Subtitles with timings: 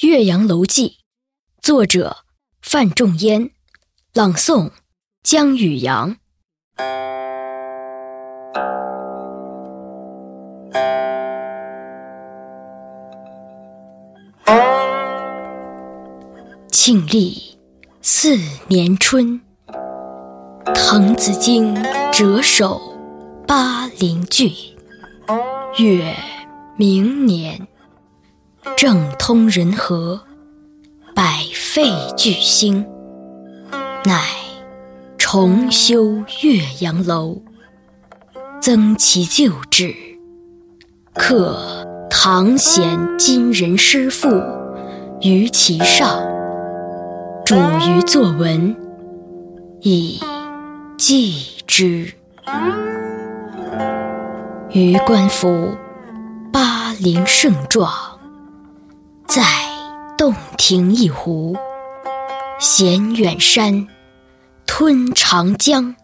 [0.06, 0.88] 《岳阳楼记》，
[1.62, 2.18] 作者
[2.60, 3.52] 范仲淹，
[4.12, 4.72] 朗诵
[5.22, 6.18] 江宇阳。
[16.70, 17.56] 庆历
[18.02, 18.36] 四
[18.68, 19.40] 年春，
[20.74, 21.74] 滕子京
[22.12, 22.78] 谪守
[23.46, 24.52] 巴陵郡。
[25.78, 26.14] 越
[26.76, 27.66] 明年。
[28.74, 30.20] 政通人和，
[31.14, 31.84] 百废
[32.16, 32.84] 具兴，
[34.04, 34.20] 乃
[35.16, 37.42] 重修岳阳楼，
[38.60, 39.94] 增其旧制，
[41.14, 44.28] 刻唐贤今人诗赋
[45.20, 46.20] 于其上，
[47.44, 48.74] 著于作文，
[49.80, 50.20] 以
[50.98, 51.34] 记
[51.66, 52.12] 之。
[54.72, 55.74] 予观夫
[56.52, 57.90] 巴陵胜状。
[59.36, 59.42] 在
[60.16, 61.54] 洞庭一湖，
[62.58, 63.86] 衔远山，
[64.64, 65.94] 吞长江，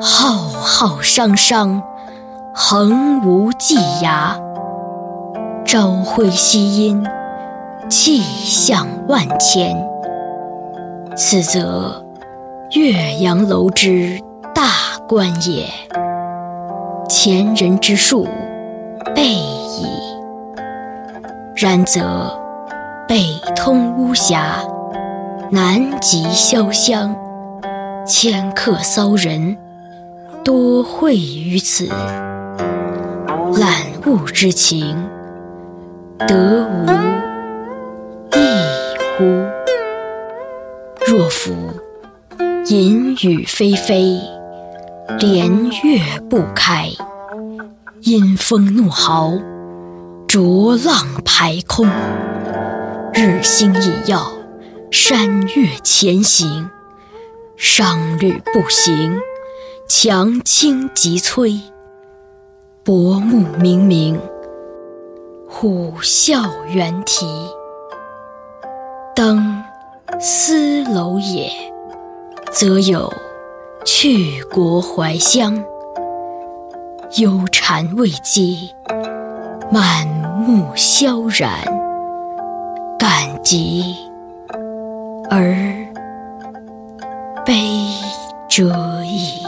[0.00, 1.82] 浩浩汤汤，
[2.54, 4.34] 横无际涯。
[5.66, 7.06] 朝晖夕阴，
[7.90, 9.76] 气象万千。
[11.14, 12.02] 此则
[12.70, 14.18] 岳阳楼之
[14.54, 14.70] 大
[15.06, 15.66] 观也。
[17.10, 18.26] 前人之述，
[21.60, 22.32] 然则
[23.08, 23.20] 北
[23.56, 24.62] 通巫峡，
[25.50, 27.12] 南极潇湘，
[28.06, 29.56] 迁客骚人
[30.44, 31.88] 多会于此，
[33.56, 33.72] 览
[34.06, 35.04] 物之情，
[36.28, 36.86] 得无
[38.36, 38.38] 异
[39.16, 39.24] 乎？
[41.08, 41.52] 若夫
[42.66, 44.20] 淫雨霏霏，
[45.18, 45.98] 连月
[46.30, 46.86] 不开，
[48.02, 49.32] 阴风怒号。
[50.28, 51.88] 浊浪排空，
[53.14, 54.30] 日星隐曜，
[54.90, 56.68] 山岳前行，
[57.56, 59.18] 商旅不行，
[59.88, 61.58] 樯倾楫摧，
[62.84, 64.18] 薄暮冥冥，
[65.48, 67.24] 虎啸猿啼。
[69.16, 69.64] 登
[70.20, 71.50] 斯楼也，
[72.52, 73.10] 则有
[73.86, 75.56] 去国怀乡，
[77.16, 78.68] 忧谗畏讥。
[79.70, 80.17] 满
[80.48, 81.50] 目萧然，
[82.98, 83.10] 感
[83.44, 83.84] 极
[85.28, 85.54] 而
[87.44, 87.52] 悲
[88.48, 89.42] 者矣。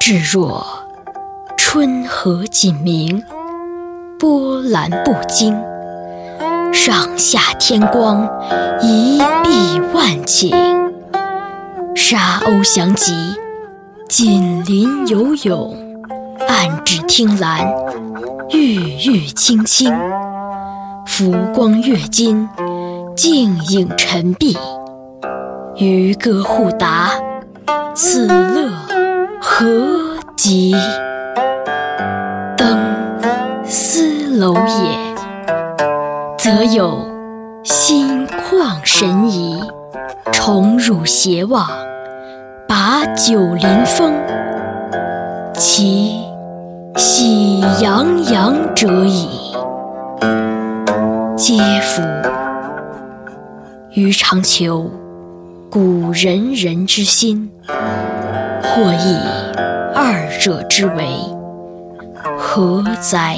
[0.00, 0.64] 至若
[1.58, 3.22] 春和景明，
[4.18, 5.54] 波澜不惊，
[6.72, 8.26] 上下天光，
[8.80, 10.54] 一碧万顷，
[11.94, 13.12] 沙鸥翔集，
[14.08, 15.85] 锦鳞游泳。
[16.48, 17.74] 暗至听兰，
[18.50, 18.74] 郁
[19.04, 19.92] 郁青青，
[21.06, 22.48] 浮光跃金，
[23.16, 24.56] 静影沉璧，
[25.76, 27.10] 渔歌互答，
[27.94, 28.70] 此乐
[29.40, 29.66] 何
[30.36, 30.74] 极？
[32.56, 32.78] 登
[33.64, 35.14] 斯楼也，
[36.38, 37.06] 则有
[37.64, 39.60] 心旷神怡，
[40.32, 41.66] 宠辱偕忘，
[42.68, 44.12] 把酒临风，
[45.54, 46.25] 其。
[46.96, 49.28] 喜洋洋者矣，
[51.36, 52.02] 嗟夫！
[53.90, 54.90] 予尝求
[55.70, 59.18] 古仁人之心，或异
[59.94, 61.06] 二者之为，
[62.38, 63.36] 何哉？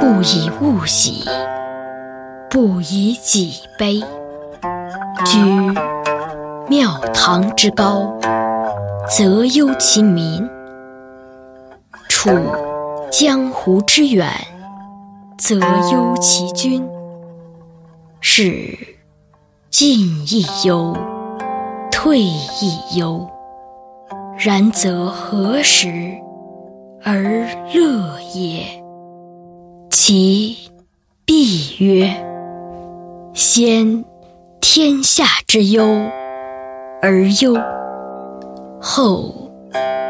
[0.00, 1.28] 不以物喜，
[2.48, 4.02] 不以己悲。
[5.26, 5.38] 居
[6.66, 8.10] 庙堂之高，
[9.06, 10.48] 则忧其民。
[12.22, 12.28] 处
[13.10, 14.30] 江湖之远，
[15.38, 15.58] 则
[15.90, 16.86] 忧其君。
[18.20, 18.76] 是
[19.70, 20.94] 进亦忧，
[21.90, 23.26] 退亦忧。
[24.38, 25.88] 然则何时
[27.02, 28.66] 而乐也？
[29.90, 30.70] 其
[31.24, 32.14] 必曰：
[33.32, 34.04] 先
[34.60, 35.82] 天下之忧
[37.00, 37.56] 而忧，
[38.78, 39.50] 后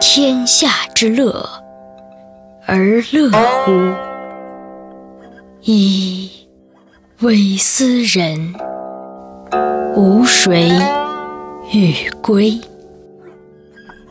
[0.00, 1.65] 天下之乐。
[2.68, 3.70] 而乐乎？
[5.62, 6.28] 噫！
[7.20, 8.52] 微斯人，
[9.94, 10.68] 吾谁
[11.72, 12.60] 与归？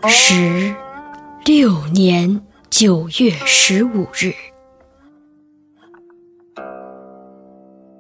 [0.08, 0.74] 时
[1.44, 4.34] 六年九月十五日。